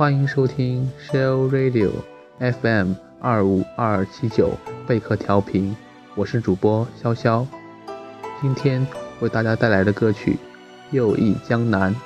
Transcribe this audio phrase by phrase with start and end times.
[0.00, 1.90] 欢迎收听 Shell Radio
[2.38, 4.52] FM 二五二二七九
[4.86, 5.76] 贝壳调频，
[6.14, 7.46] 我是主播潇潇。
[8.40, 8.86] 今天
[9.20, 10.30] 为大家带来的歌曲
[10.90, 11.94] 《又忆江南》。《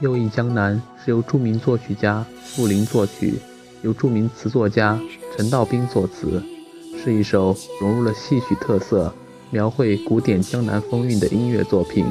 [0.00, 3.34] 又忆江南》是由著名作曲家傅林作曲，
[3.82, 4.98] 由著名词作家
[5.36, 6.42] 陈道斌作词，
[6.96, 9.12] 是一首融入了戏曲特色、
[9.50, 12.06] 描绘古典江南风韵的音乐作品。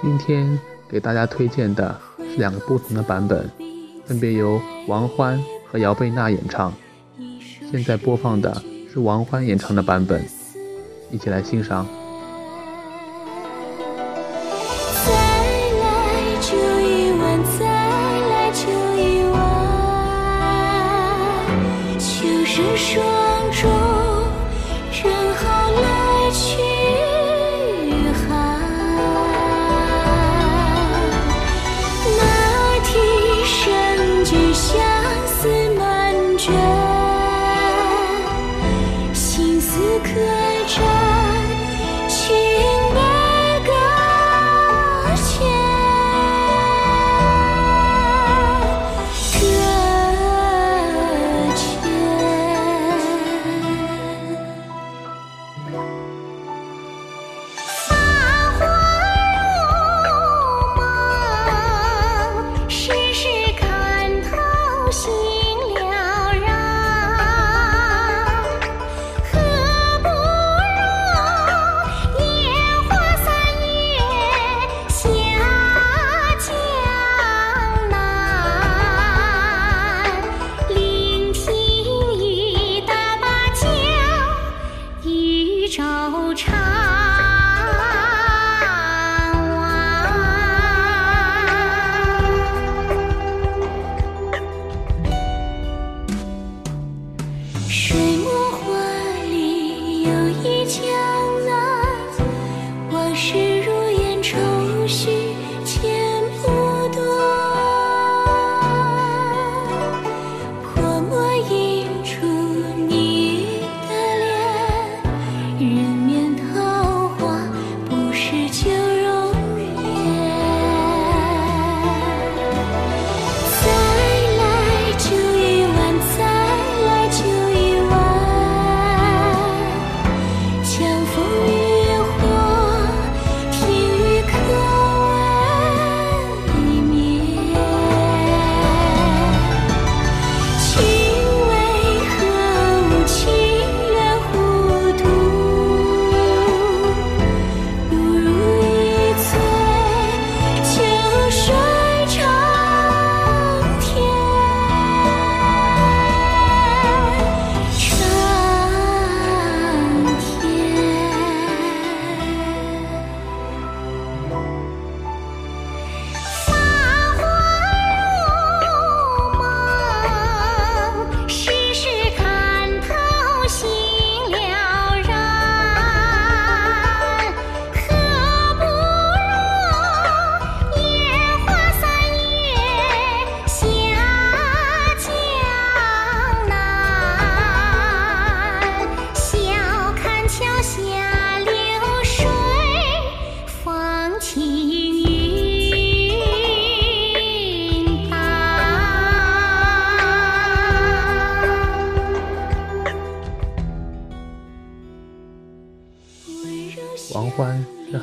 [0.00, 3.50] 今天给大家推荐的是两个不同的版本，
[4.06, 6.72] 分别由王欢和姚贝娜演唱。
[7.70, 10.24] 现在播放的是王欢演唱的版本，
[11.10, 11.84] 一起来欣赏。
[17.58, 17.66] 再
[22.94, 23.17] 来
[97.70, 98.07] 水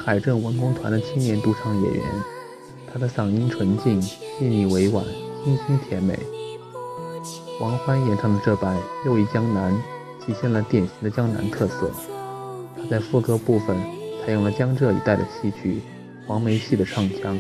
[0.06, 2.04] 海政文工团的青年独唱演员，
[2.94, 5.04] 他的嗓音纯净、细腻委婉、
[5.44, 6.16] 清新甜美。
[7.60, 9.74] 王欢演唱的这版《又忆江南》
[10.24, 11.90] 体现了典型的江南特色。
[12.78, 13.76] 他在副歌部分
[14.24, 15.82] 采用了江浙一带的戏曲
[16.28, 17.36] 黄梅戏的唱腔，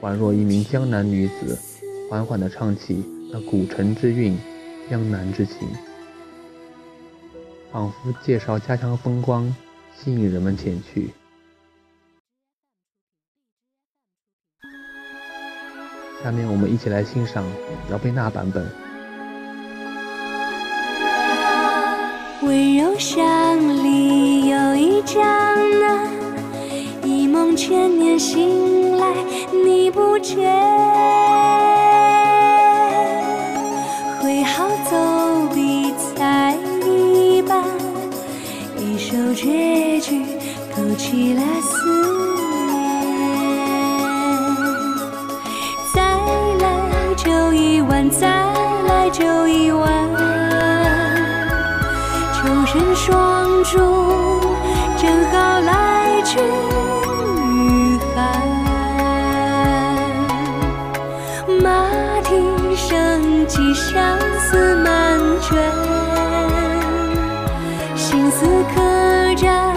[0.00, 1.56] 宛若一名江南女子，
[2.10, 4.36] 缓缓地唱起那古城之韵、
[4.90, 5.54] 江南之情，
[7.70, 9.54] 仿佛介绍家乡风光，
[9.96, 11.12] 吸引人们前去。
[16.22, 17.44] 下面我们一起来欣赏
[17.90, 18.66] 姚贝娜版本。
[22.42, 23.16] 温柔乡
[23.84, 25.22] 里有一江
[25.80, 26.08] 南，
[27.04, 29.14] 一梦千年醒来
[29.64, 30.36] 你不见。
[34.20, 37.64] 挥毫走笔才一半，
[38.76, 40.24] 一首绝句
[40.76, 42.27] 勾起了思
[52.98, 53.78] 双珠，
[54.96, 58.16] 正好来去御寒。
[61.62, 61.86] 马
[62.24, 62.28] 蹄
[62.74, 63.94] 声急，相
[64.40, 65.56] 思满卷，
[67.94, 69.67] 心思客栈。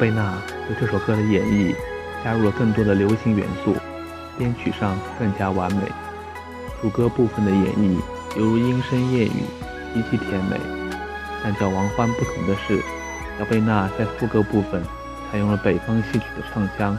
[0.00, 1.74] 贝娜对这首歌的演绎
[2.24, 3.76] 加入了更多的流行元素，
[4.38, 5.82] 编曲上更加完美。
[6.80, 7.98] 主歌部分的演绎
[8.34, 9.44] 犹如莺声燕语，
[9.92, 10.58] 极其甜美。
[11.44, 12.78] 但叫王欢不同的是，
[13.38, 14.82] 姚贝娜在副歌部分
[15.30, 16.98] 采用了北方戏曲的唱腔，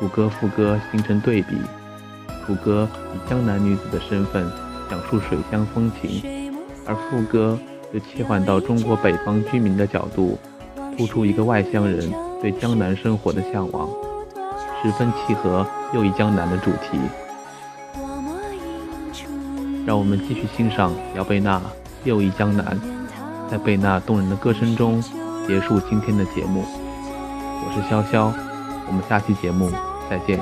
[0.00, 1.56] 主歌副歌形成对比。
[2.46, 4.50] 主歌以江南女子的身份
[4.88, 6.50] 讲述水乡风情，
[6.86, 7.58] 而副歌
[7.92, 10.38] 则切换到中国北方居民的角度。
[10.96, 13.88] 突出一个外乡人对江南生活的向往，
[14.82, 16.98] 十分契合又一江南的主题。
[19.86, 21.58] 让我们继续欣赏姚贝娜
[22.04, 22.80] 《又一江南》，
[23.50, 25.02] 在贝娜动人的歌声中
[25.46, 26.64] 结束今天的节目。
[27.66, 28.32] 我是潇潇，
[28.86, 29.70] 我们下期节目
[30.08, 30.40] 再见。